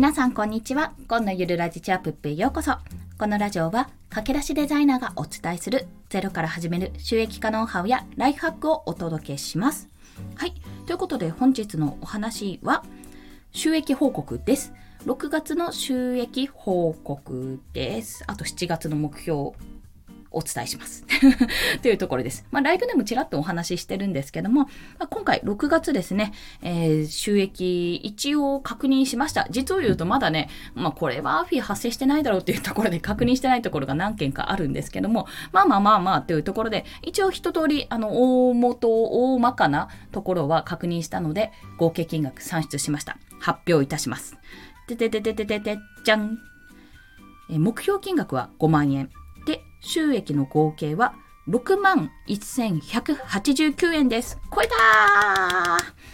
[0.00, 0.94] 皆さんこんにちは。
[1.10, 2.72] 今のゆるラジチャップへようこそ。
[3.18, 9.90] このラジオは駆け出しデザイナーがお伝えするゼロから始める収益化ノウハウやライフハックをお届けします。
[10.36, 10.54] はい。
[10.86, 12.82] ということで本日のお話は
[13.52, 14.72] 収益報告です。
[15.04, 18.24] 6月の収益報告です。
[18.26, 19.50] あと7月の目標
[20.30, 21.04] お伝えします。
[21.82, 22.46] というところです。
[22.50, 24.68] まあ、ライブでもちらっとお話ししてるんですけども、ま
[25.00, 29.46] あ、今回6月ですね、えー、収益一応確認しました。
[29.50, 43.18] 実を言うとまだね、まあ、これはアフィ発生してないだろうっていうところで確認してないところが何件かあるんですけども、まあまあまあまあというところで、一応一通り、あの、大元、大まかなところは確認したので、合計金額算出しました。
[43.40, 44.36] 発表いたします。
[44.86, 46.38] ててててててて、じゃん。
[47.48, 49.10] 目標金額は5万円。
[49.80, 51.14] 収益の合計は
[51.48, 54.38] 6万1189円です。
[54.54, 56.10] 超えたー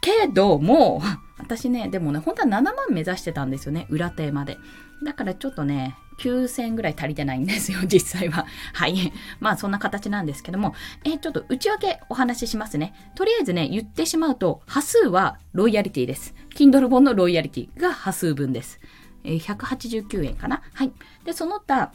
[0.00, 1.02] けども、
[1.38, 4.56] 私ね、でもね、本当は7万目指してたんですよね、裏テーマで。
[5.04, 8.46] だからちょっとね、9000ぐらい足りてないんですよ、 実際は。
[8.72, 9.12] はい。
[9.40, 12.94] まあそんな形なんですけども、え、ちょっと内訳お話ししますね。
[13.14, 16.34] とりあえずね、言ってしまうと、波数はロイヤリティです。
[16.54, 18.80] Kindle 本のロイヤリティが波数分です。
[19.24, 20.62] えー、189円かな。
[20.72, 20.92] はい。
[21.24, 21.92] で、その他、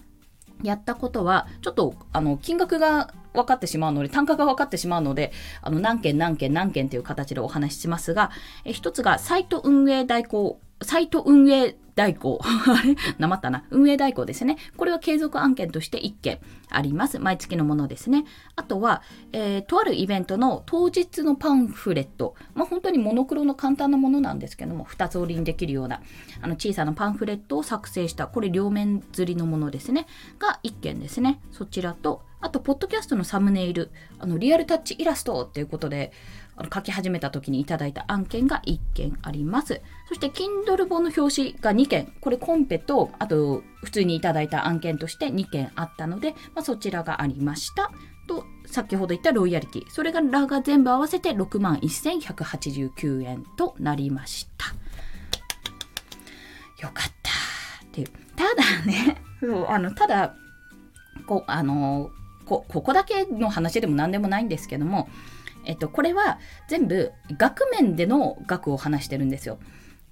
[0.63, 8.31] やったことは、ちょっと、あの、金額が分かってしまうので、単価が分かってしまうので、あの、何件何件何件という形でお話ししますが、
[8.65, 12.39] え一つが、サイト運営代行、サイト運営代行。
[12.43, 12.95] あれ？
[13.19, 13.63] なまったな。
[13.69, 14.57] 運営代行ですね。
[14.77, 17.19] これは継続案件として1件あります。
[17.19, 18.25] 毎月のものですね。
[18.55, 19.01] あとは、
[19.33, 22.35] えー、とあるイベントの当日のパンフレット。
[22.53, 26.01] まあ、本当にモノクロの簡単なものなんですけども、2つ折りにできるような、
[26.41, 30.07] あの小さなパンフレットを作成した、これ両面釣りのものですね。
[30.39, 31.41] が1件ですね。
[31.51, 36.11] そちらと、あと、ポッドキャストのサムネイル、あの、リアルタッチイラストっていうことで、
[36.73, 39.81] 書き始めた時にいただいた案件が1件あります。
[40.09, 42.13] そして Kindle 本の表紙が2件。
[42.19, 47.91] これコンペと、あと普通にいただいた案件として2件あったので、まあ、そちらがありました。
[48.27, 49.89] と、先ほど言ったロイヤリティ。
[49.89, 54.67] それがらが全部合わせて6万1189円となりました。
[56.81, 58.07] よかったっていう。
[58.35, 59.21] ただね、
[59.67, 60.35] あのただ、
[61.27, 62.09] こうあの
[62.51, 65.07] こここだけの話でも何でもないんですけども、
[65.63, 69.57] えっと、これは全部額面での額を話してるんですよ。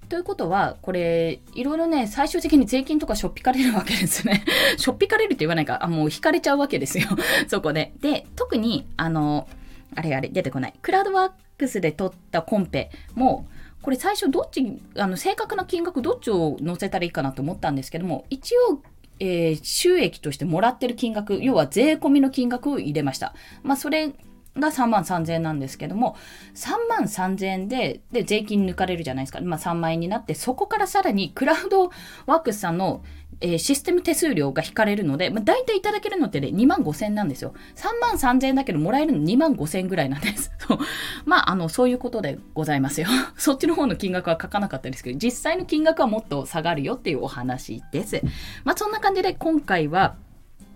[0.07, 4.43] ということは、これ、いろいろね、最終的に税金とかしょっぴかれるわけですね。
[4.77, 7.09] しょっぴかれるって言わないか、あ、もう引かれちゃうわけですよ。
[7.47, 7.91] そこで。
[7.99, 9.47] で、特に、あの、
[9.95, 10.73] あれあれ、出てこない。
[10.81, 13.47] クラウドワークスで取ったコンペも、
[13.81, 18.81] これ最初どっち、あの、正確な金額どっちを載せたらいいかなと思ったんですけども、一応、
[19.19, 23.33] えー、収益としてもらってる金額、要は税込みの金額を入れました。
[23.63, 24.13] まあ、それ
[24.57, 26.15] が3万3000円なんですけども、
[26.55, 29.41] 3万3000円で、で、税金抜かれるじゃないですか。
[29.41, 31.91] まあ3万円になって、そこからさらにクラウド
[32.25, 33.03] ワークスさんの、
[33.41, 37.53] えー、システム手数料が引かれるので、まあ大体いただけるのってね、2万5000なんですよ。
[37.75, 40.51] 3万3000円だけどもらえるの2万5000円ぐらいなんです。
[40.59, 40.79] そう
[41.25, 43.07] まあ、あの、そういうことでございますよ。
[43.37, 48.21] そっちの方の金額は書かなかったですけど、実際の金額はもっと下がるよっていうお話です。
[48.63, 50.15] まあそんな感じで今回は、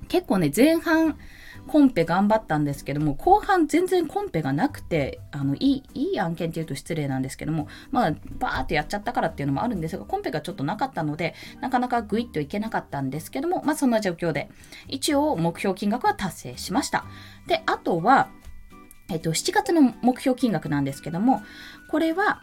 [0.07, 1.17] 結構ね、前半、
[1.67, 14.49] コンペ頑張ったんですけども、後半全然コンペがなくて、あの、いい、いい案件って言うと失礼なんですけども、まあ、バーってやっちゃったからっていうのもあるんですが、コンペがちょっとなかったので、なかなかグイッといけなかったんですけども、まあ、そんな状況で、
[14.87, 17.05] 一応目標金額は達成しました。
[17.47, 18.29] で、あとは、
[19.09, 21.41] えっと、7月の目標金額なんですけども、
[21.89, 22.41] これは、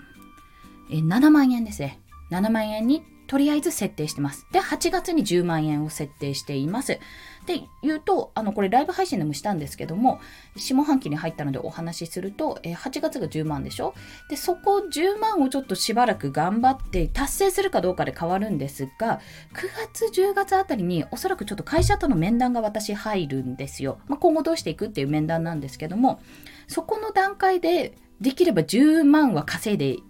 [0.91, 2.00] え7万円ですね。
[2.31, 4.45] 7万円にとりあえず設定してます。
[4.51, 6.99] で、8月に10万円を設定しています。
[7.47, 10.19] で、言うと、あの、これライブ配信でもしたんですけども、
[10.57, 13.95] 下半期に入ったのでお話しすると、え8月が10万でしょ？
[14.31, 19.21] で、そこ10万をちょっとしばらく頑張って達成するかどうかで変わるんですが、
[19.55, 24.01] 9月、10月あたりにおそらくちょっと会社との面談が私入るんですよ。
[24.09, 26.21] まあ、今後どうしていくっていう面談なんですけども、
[26.67, 30.03] そこの段階でできれば10万は稼いで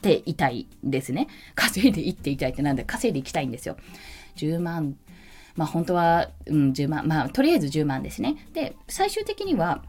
[0.00, 1.28] ていたいですね。
[1.54, 3.76] 稼いでいっていたいってなんで稼いでいきたいんですよ。
[4.36, 4.96] 10万、
[5.56, 8.36] まあ本当は、うん、10万、まあとりあえず10万ですね。
[8.52, 9.82] で、最終的には、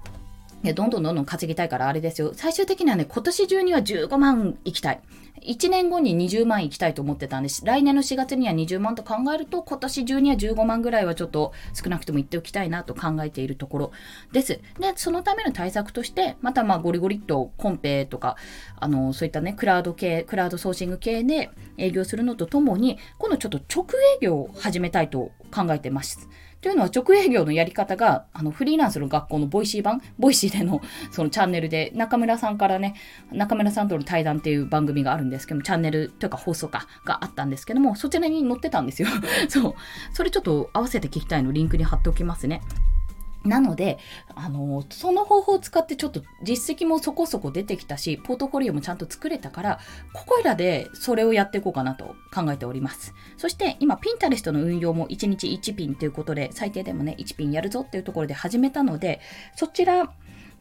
[0.76, 2.32] どんどんどんどん稼ぎたいからあれですよ。
[2.34, 5.00] 最終的にはね、今年中には15万いきたい。
[5.46, 7.66] 1年後に20万いきたいと思ってたんです。
[7.66, 13.92] 来年の4月には20万と考えると、今年中には15万ぐらいはちょっと少なくとも言っておきたいなと考えているところ
[14.32, 14.60] です。
[14.80, 18.36] で、そのための対策として、またまあゴリゴリっとコンペとか、
[18.80, 23.86] あの、そういったね、クラウド系、クラウドソーシング系で営業するのとともに、今度ちょっと直
[24.18, 26.28] 営業を始めたいと考えてます。
[26.62, 32.96] というのは直営業のやり方が、あの、フリーランスの学校のボイシー版、ボイシーでのそのチャンネルで、中村さんからね、
[33.32, 39.08] 中村さんとの対談っていう番組があるんですけども、チャンネルというか放送回があったんですけども、そちらに載ってたんですよ。
[39.48, 39.76] そう。
[40.14, 42.62] それちょっと合わせて聞きたいのリンクに貼っておきますね。
[43.46, 43.98] なので、
[44.36, 49.80] あの、その方法を使ってちょっと実績もそこそこ出てきたし、ポートフォリオもちゃんと作れたから、
[50.14, 53.14] ここいらでそれをやっていこうかなと考えております。
[53.38, 59.22] そして今、ピンタレストの運用も1日1ピンということで、最低でもね、1ピンやるぞっていうところで始めたので、
[59.56, 60.12] そちら、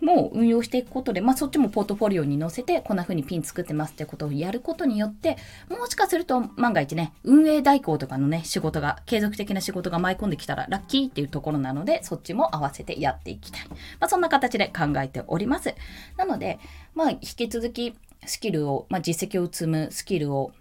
[0.00, 5.36] も運用していくことで、まあ、そっちもポートフォリオに載せて、こんな風にピン作ってますってことをやることによって、
[5.68, 13.68] もしかすると万が一ね、運営代行とかのね、仕事が、継続的な仕事が舞い込んできたらラッキーっていうところなので、そっちも合わせてやっていきたい。
[13.68, 15.74] まあ、そんな形で考えております。
[16.16, 16.58] なので、
[16.94, 17.94] まあ、引き続き
[18.26, 20.52] スキルを、まあ、実績を積むスキルを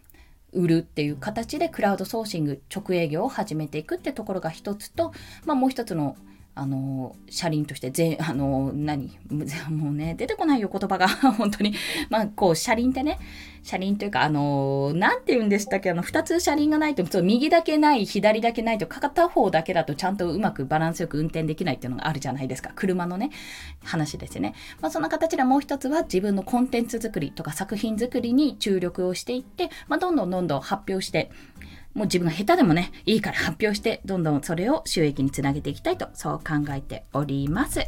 [0.54, 5.14] 売るっていう形でクラウドソーシング直営業を始めていくってところが一つと、
[5.46, 6.16] まあ、もう一つの
[6.58, 9.18] あの車輪として全 あの何？
[9.70, 11.08] もうね出てこないよ言葉が。
[11.38, 11.74] 本当に。
[12.10, 13.20] まあこう車輪ってね。
[13.64, 15.92] 車輪というかあの何て言うんでしたっけ？
[15.92, 22.72] あの2つ車輪がないとそう右だけない左だけないとか片方だけだとちゃんとうまくバランスよく運転できないっていうのがあるじゃないですか。
[22.76, 23.30] 車のね
[23.84, 31.30] 話ですよね、まあ、そんな形でもう一つは自分のコンテンツ作りとか作品作りに注力をしていって、まあ、どんどんどんどん発表して
[31.94, 37.80] もう自分が下手でもね、いいから発表して、どんどんそれを収益につなげていきたいと、そう考えております。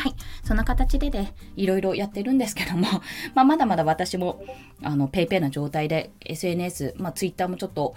[0.00, 0.14] はい。
[0.44, 2.88] そんな形でね、いろいろやってるんですけども、
[3.34, 4.42] まあ、まだまだ私も、
[4.82, 7.94] あの、ペイペイな状態で、SNS、まあ、ツイッターもちょっと、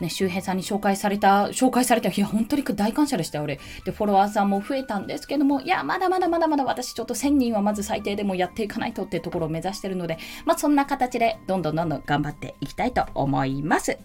[0.00, 3.60] ね、周平さんに紹介された、紹介された、いや、本当に大感謝でしたよ、俺。
[3.84, 13.96] で、フォロワーさんも増えたんですけども、いや、まだまだまだまだ私ちょっと1000人はまず最低でもやっていかないとってところを目指してるので、まあ、そんな形で、どんどんどんどん頑張っていきたいと思います。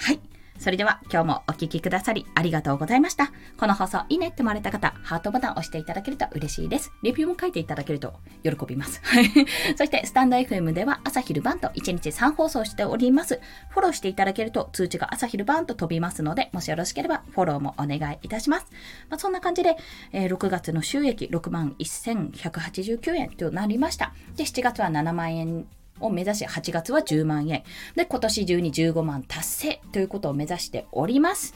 [0.00, 0.20] はい。
[0.60, 3.32] それでは今日もお聴きくださりありがとうございました。
[3.56, 6.92] この放送いいねって思われた方、ハートボタンを押していただけると嬉しいです。
[7.02, 8.12] レビューも書いていただけると
[8.42, 9.00] 喜びます。
[9.76, 13.40] そしてスタンド FM では朝昼晩と1日3放送しております。
[13.70, 18.66] フォローしていただけると通知が朝昼晩と飛びますので、もしよろしければフォローもお願いいたします。
[19.08, 19.76] まあ、そんな感じで、
[20.12, 24.12] えー、6月の収益6万1189円となりました。
[24.36, 25.66] で、7月は7万円
[26.00, 27.62] を目指し、8月は10万円。
[27.94, 31.54] で、今年中に15万達成ということを目指しております。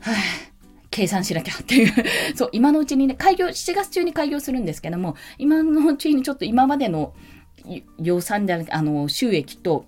[0.00, 0.14] はあ、
[0.90, 1.92] 計算しなきゃっていう
[2.34, 7.14] そう、今のうちにね、開業、7月中に開業するんですけども、今のうちにちょっと今までの
[7.98, 9.86] 予算であの、収益と、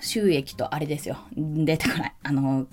[0.00, 1.18] 収益とあれですよ。
[1.36, 2.14] 出てこない。
[2.22, 2.66] あの、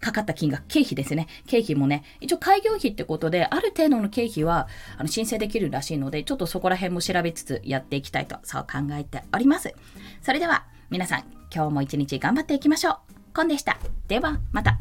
[0.00, 1.26] かかった金額、経費ですね。
[1.46, 9.74] 経費もね、一応開業費ってことで、ある程度の経費はあの申請できるらしいので、ちょっとそこら辺も調べつつやっていきたいと、そう考えております。
[10.22, 11.24] それでは、皆さん、
[11.54, 12.96] 今日も一日頑張っていきましょう。
[13.34, 13.78] コンでした。
[14.08, 14.80] では、また。